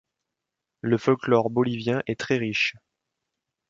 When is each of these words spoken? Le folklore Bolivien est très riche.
Le 0.81 0.97
folklore 0.97 1.51
Bolivien 1.51 2.01
est 2.07 2.19
très 2.19 2.37
riche. 2.37 2.75